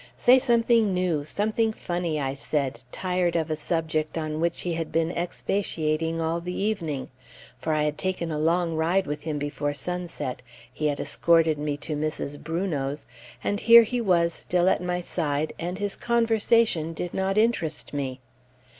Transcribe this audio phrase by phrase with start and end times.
[0.17, 4.91] "Say something new; something funny," I said, tired of a subject on which he had
[4.91, 7.09] been expatiating all the evening;
[7.59, 10.41] for I had taken a long ride with him before sunset,
[10.73, 12.39] he had escorted me to Mrs.
[12.43, 13.05] Brunot's,
[13.43, 18.21] and here he was still at my side, and his conversation did not interest me.